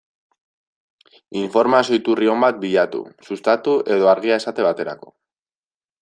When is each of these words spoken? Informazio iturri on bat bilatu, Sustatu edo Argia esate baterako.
Informazio 1.41 1.97
iturri 1.99 2.31
on 2.35 2.41
bat 2.45 2.57
bilatu, 2.63 3.01
Sustatu 3.27 3.75
edo 3.97 4.09
Argia 4.13 4.39
esate 4.45 4.65
baterako. 4.69 5.13